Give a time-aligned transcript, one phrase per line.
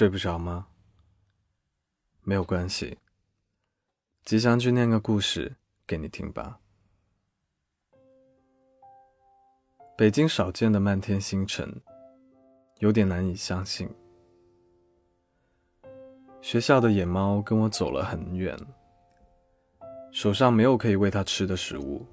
[0.00, 0.66] 睡不着吗？
[2.22, 2.96] 没有关系，
[4.24, 5.54] 吉祥君念个故事
[5.86, 6.58] 给你听吧。
[9.98, 11.82] 北京少见的漫天星辰，
[12.78, 13.90] 有点难以相信。
[16.40, 18.58] 学校的野猫跟我走了很远，
[20.12, 22.06] 手上没有可以喂它吃的食物，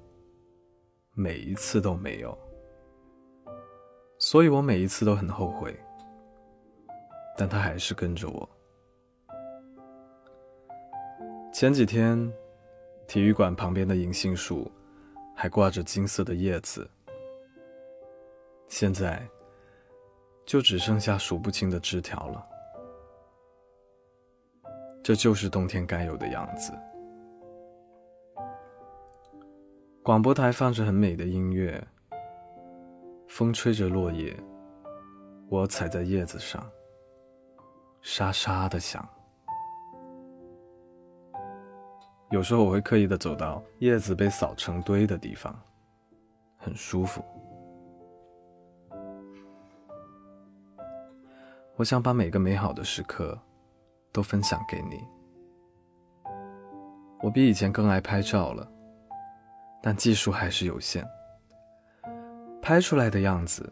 [1.14, 2.36] 每一次都没有，
[4.18, 5.74] 所以我每一次都很后悔。
[7.38, 8.48] 但他还是跟着我。
[11.52, 12.30] 前几天，
[13.06, 14.68] 体育馆旁边的银杏树
[15.36, 16.90] 还挂着金色的叶子，
[18.66, 19.24] 现在
[20.44, 22.44] 就只剩下数不清的枝条了。
[25.00, 26.72] 这就是冬天该有的样子。
[30.02, 31.86] 广播台放着很美的音乐，
[33.28, 34.36] 风吹着落叶，
[35.48, 36.68] 我踩在叶子上。
[38.10, 39.06] 沙沙的响。
[42.30, 45.54] 有时候我会刻意的走到叶子被扫成堆的地方，
[46.56, 47.22] 很舒服。
[51.76, 53.38] 我想把每个美好的时刻
[54.10, 55.04] 都分享给你。
[57.20, 58.66] 我比以前更爱拍照了，
[59.82, 61.06] 但技术还是有限，
[62.62, 63.70] 拍出来的样子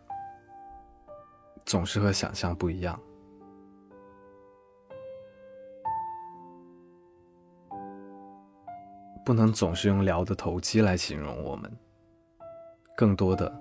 [1.65, 3.01] 总是和想象不一样。
[9.27, 11.69] 不能总是用聊得投机来形容我们，
[12.97, 13.53] 更多的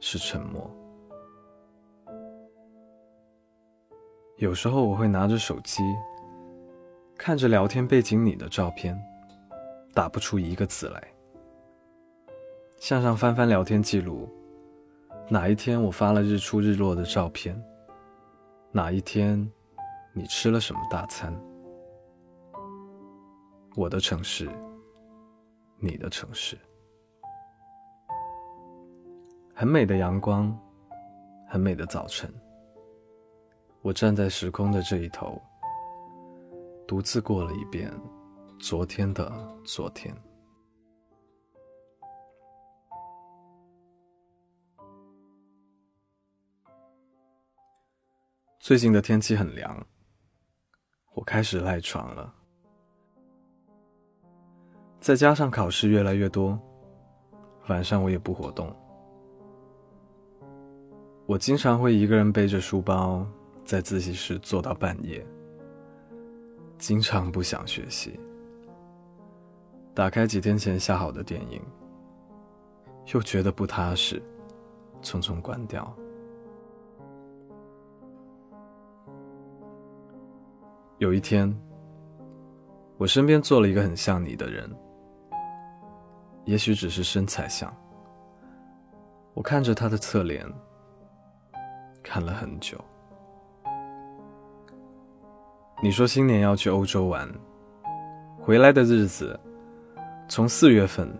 [0.00, 0.68] 是沉默。
[4.38, 5.84] 有时候我会拿着手机，
[7.16, 9.00] 看着聊天背景里的照片，
[9.94, 11.00] 打不出一个字来。
[12.80, 14.28] 向上翻翻聊天记录，
[15.28, 17.56] 哪一天我发了日出日落的照片？
[18.72, 19.48] 哪一天
[20.12, 21.32] 你吃了什么大餐？
[23.76, 24.48] 我的城市，
[25.78, 26.56] 你的城市，
[29.52, 30.56] 很美的阳光，
[31.48, 32.32] 很美的早晨。
[33.82, 35.42] 我站在时空的这一头，
[36.86, 37.92] 独自过了一遍
[38.60, 39.28] 昨天的
[39.64, 40.16] 昨天。
[48.60, 49.84] 最近的天气很凉，
[51.14, 52.32] 我开始赖床了。
[55.04, 56.58] 再加上考试越来越多，
[57.68, 58.74] 晚上我也不活动。
[61.26, 63.22] 我经常会一个人背着书包
[63.66, 65.22] 在自习室坐到半夜，
[66.78, 68.18] 经常不想学习。
[69.92, 71.60] 打开几天前下好的电影，
[73.12, 74.22] 又觉得不踏实，
[75.02, 75.94] 匆匆关掉。
[80.96, 81.54] 有一天，
[82.96, 84.66] 我身边坐了一个很像你的人。
[86.44, 87.74] 也许只是身材像。
[89.32, 90.46] 我看着他的侧脸，
[92.02, 92.78] 看了很久。
[95.82, 97.28] 你说新年要去欧洲玩，
[98.40, 99.38] 回来的日子
[100.28, 101.12] 从四月份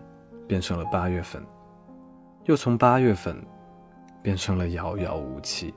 [0.47, 1.45] 变成了八月份，
[2.45, 3.37] 又从八月份
[4.23, 5.75] 变成了遥遥无期。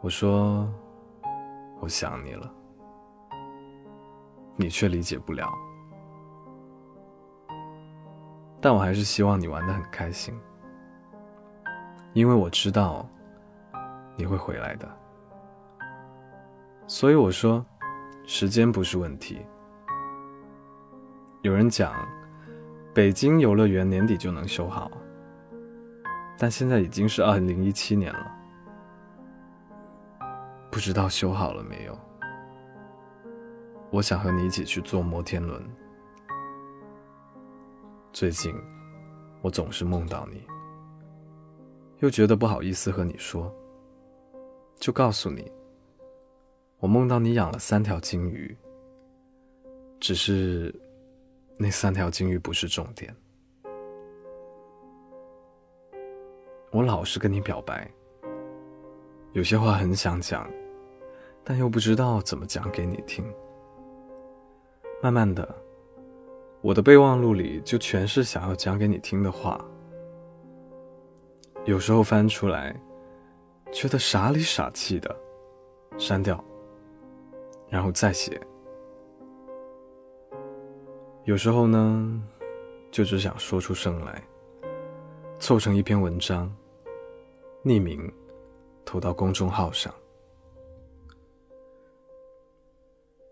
[0.00, 0.68] 我说
[1.80, 2.52] 我想你了，
[4.56, 5.52] 你却理解不了。
[8.66, 10.34] 但我还是希望你玩的很开心，
[12.14, 13.08] 因为我知道
[14.16, 14.88] 你会回来的。
[16.88, 17.64] 所以我说，
[18.24, 19.40] 时间不是问题。
[21.42, 21.94] 有人讲，
[22.92, 24.90] 北京游乐园年底就能修好，
[26.36, 28.32] 但现在已经是二零一七年了，
[30.72, 31.96] 不知道修好了没有。
[33.92, 35.64] 我想和你一起去坐摩天轮。
[38.16, 38.50] 最近，
[39.42, 40.42] 我总是梦到你，
[41.98, 43.54] 又觉得不好意思和你说，
[44.76, 45.52] 就告诉你，
[46.78, 48.56] 我梦到你养了三条金鱼。
[50.00, 50.74] 只是，
[51.58, 53.14] 那三条金鱼不是重点。
[56.70, 57.86] 我老是跟你表白，
[59.34, 60.50] 有些话很想讲，
[61.44, 63.22] 但又不知道怎么讲给你听。
[65.02, 65.65] 慢慢的。
[66.66, 69.64] 我的备忘录里就全是想要讲给你听的话。
[71.64, 72.74] 有时候翻出来
[73.70, 75.16] 觉得傻里傻气的
[75.96, 76.44] 删掉
[77.68, 78.40] 然后再写。
[81.22, 82.20] 有时候呢
[82.90, 84.20] 就只想说出声来
[85.38, 86.52] 凑成一篇文章
[87.64, 88.12] 匿名
[88.84, 89.94] 投到公众号上。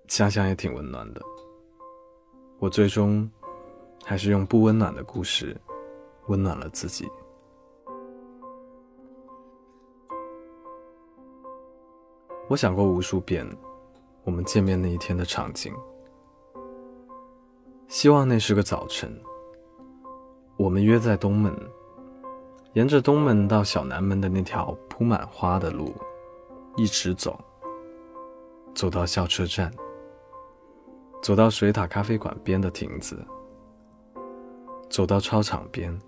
[0.07, 1.21] 想想也挺温暖的。
[2.65, 3.31] 我最终
[4.07, 5.55] 还是用不温暖的故事，
[6.29, 7.07] 温暖了自己。
[12.49, 13.47] 我想过无数遍，
[14.25, 15.75] 我们见面那一天的场景。
[17.87, 19.15] 希望那是个早晨，
[20.57, 21.55] 我们约在东门，
[22.73, 25.93] 沿着东门到小南门的那条铺满花的路，
[26.77, 27.39] 一直走，
[28.75, 29.71] 走到校车站，
[31.25, 33.25] 走到水塔咖啡馆边的亭子，
[34.91, 35.99] 走到操场边，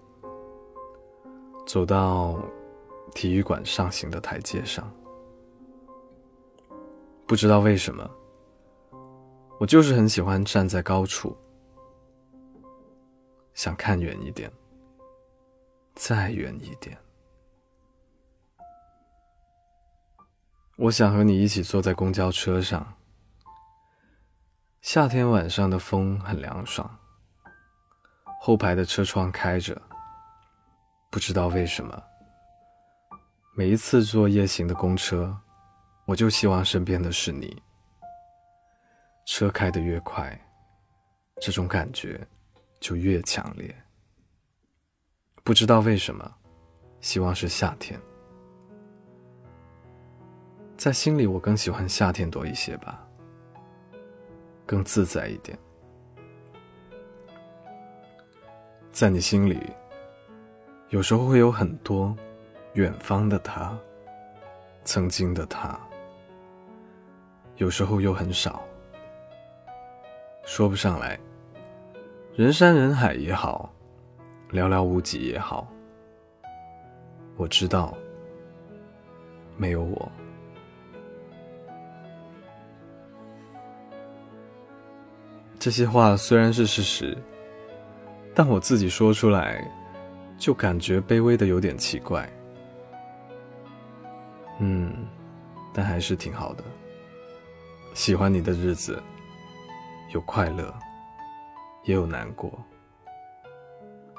[1.67, 2.39] 走到
[3.15, 4.87] 体育馆上行的台阶上。
[7.27, 8.07] 不知道为什么，
[9.59, 11.35] 我就是很喜欢站在高处，
[13.55, 14.53] 想看远一点，
[15.95, 16.95] 再远一点。
[20.77, 22.87] 我想和你一起坐在公交车上，
[24.87, 26.89] 夏天晚上的风很凉爽，
[28.39, 29.83] 后排的车窗开着。
[31.11, 32.01] 不知道为什么，
[33.57, 35.37] 每一次坐夜行的公车。
[36.05, 37.61] 我就希望身边的是你。
[39.27, 40.41] 车开得越快，
[41.41, 42.25] 这种感觉
[42.79, 43.75] 就越强烈。
[45.43, 46.33] 不知道为什么，
[47.01, 48.01] 希望是夏天。
[50.77, 53.05] 在心里，我更喜欢夏天多一些吧，
[54.67, 55.57] 更自在一点。
[58.91, 59.61] 在你心里，
[60.89, 62.15] 有时候会有很多
[62.73, 63.79] 远方的他，
[64.85, 65.79] 曾经的他。
[67.57, 68.63] 有时候又很少，
[70.45, 71.19] 说不上来。
[72.35, 73.73] 人山人海也好，
[74.51, 75.67] 寥寥无几也好，
[77.37, 77.97] 我知道，
[79.57, 80.13] 没有我。
[85.67, 87.19] 这些话虽然是事实，
[88.33, 89.69] 但我自己说出来，
[90.39, 92.25] 就感觉卑微的有点奇怪。
[94.61, 94.95] 嗯，
[95.75, 96.63] 但还是挺好的。
[97.95, 99.03] 喜欢你的日子，
[100.15, 100.73] 有快乐，
[101.83, 102.57] 也有难过，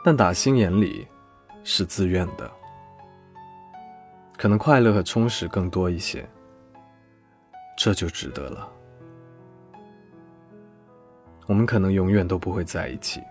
[0.03, 1.07] 但打心眼里
[1.63, 2.51] 是自愿的。
[4.37, 6.27] 可能快乐和充实更多一些，
[7.77, 8.69] 这就值得了。
[11.47, 13.21] 我们可能永远都不会在一起，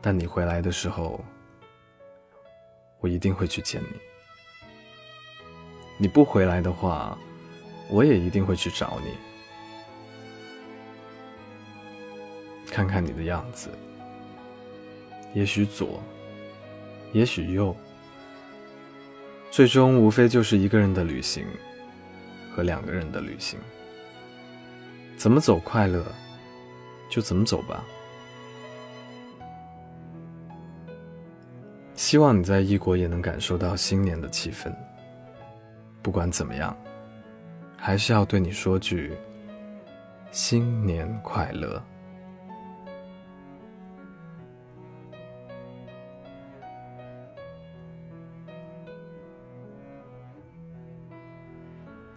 [0.00, 1.18] 但你回来的时候，
[3.00, 3.98] 我一定会去见你。
[5.98, 7.18] 你不回来的话。
[7.92, 9.10] 我也一定会去找你，
[12.70, 13.68] 看看你的样子。
[15.34, 16.00] 也许左，
[17.12, 17.74] 也许右，
[19.50, 21.44] 最终无非就是一个人的旅行
[22.54, 23.58] 和两个人的旅行。
[25.16, 26.06] 怎么走快乐，
[27.10, 27.84] 就怎么走吧。
[31.94, 34.74] 希望你在异国也能感受到新年的气氛。
[36.00, 36.74] 不管怎么样。
[37.82, 39.16] 还是要对你说句
[40.30, 41.82] 新年快乐。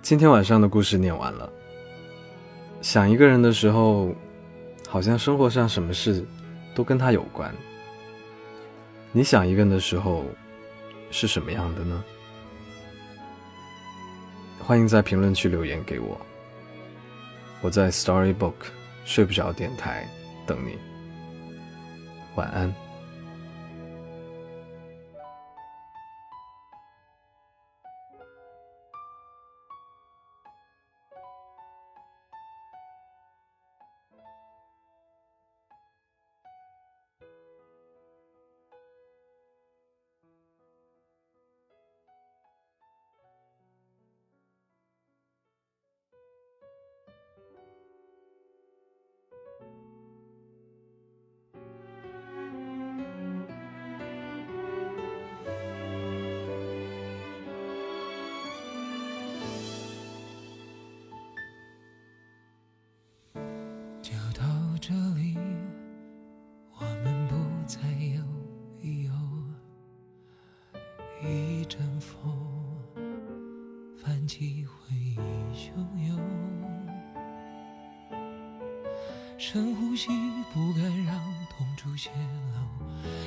[0.01, 1.49] 今天晚上的故事念完了。
[2.81, 4.13] 想一个人的时候，
[4.93, 6.23] 好像生活上什么事
[6.75, 7.51] 都跟他有关。
[9.11, 10.23] 你想一个人的时候，
[11.09, 12.03] 是什么样的呢？
[14.59, 16.15] 欢迎在评论区留言给我，
[17.63, 18.53] 我在 Storybook
[19.03, 20.07] 睡不着电台
[20.45, 20.77] 等你，
[22.35, 22.71] 晚安。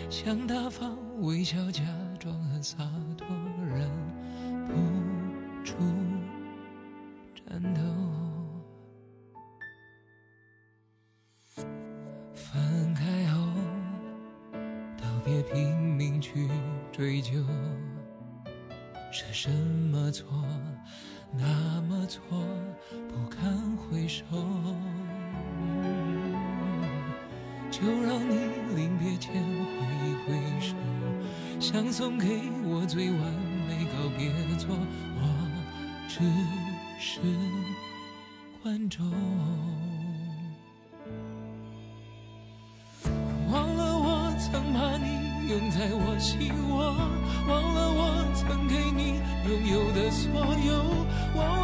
[0.08, 1.82] 想大方微笑，假
[2.18, 2.78] 装很洒
[3.18, 3.26] 脱，
[3.74, 3.90] 忍
[4.66, 4.72] 不
[5.64, 5.74] 住
[7.34, 7.80] 颤抖。
[12.34, 13.46] 分开后，
[14.96, 16.48] 都别拼命去
[16.92, 17.32] 追究，
[19.12, 20.26] 是什么错，
[21.32, 22.22] 那么错，
[23.08, 24.24] 不堪回首，
[27.70, 28.55] 就让你。
[28.76, 29.40] 临别前挥
[30.06, 30.76] 一挥手，
[31.58, 33.18] 想送给我最完
[33.66, 34.28] 美告别
[34.58, 34.68] 作，
[35.16, 35.22] 我
[36.06, 36.20] 只
[37.00, 37.20] 是
[38.62, 39.10] 观众。
[43.50, 46.92] 忘了我曾把你拥在我心窝，
[47.48, 48.00] 忘了我
[48.34, 50.28] 曾给你拥有的所
[50.66, 50.84] 有，
[51.34, 51.55] 忘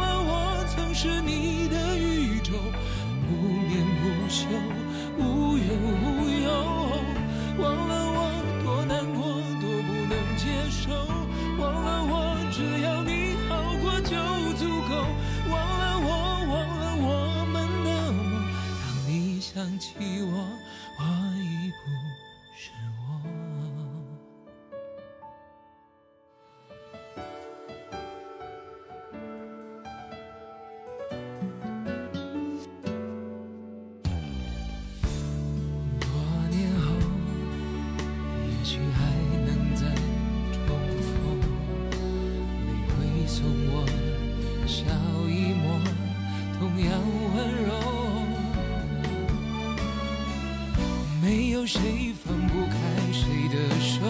[51.53, 52.73] 有谁放不开
[53.11, 54.01] 谁的手，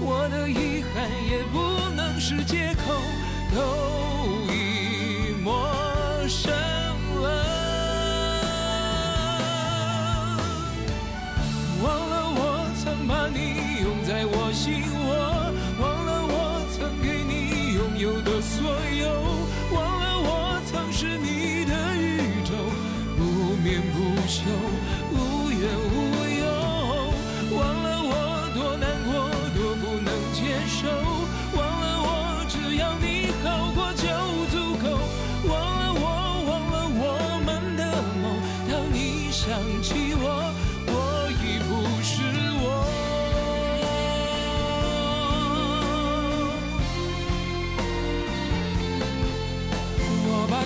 [0.00, 1.60] 我的遗憾也不
[1.94, 2.94] 能是借口，
[3.54, 3.60] 都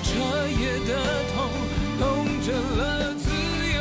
[0.05, 0.11] 彻
[0.49, 0.91] 夜的
[1.33, 1.35] 痛
[1.99, 2.03] 痛
[2.43, 2.47] 成
[2.77, 2.83] 了
[3.15, 3.25] 自
[3.75, 3.77] 由，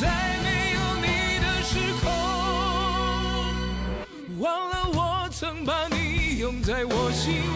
[0.00, 0.02] 在
[0.42, 1.06] 没有你
[1.40, 1.70] 的时
[2.02, 2.04] 空，
[4.40, 4.98] 忘了我
[5.30, 7.24] 曾把你拥在我心